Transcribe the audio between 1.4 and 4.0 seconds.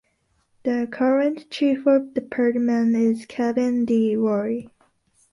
chief of department is Kevin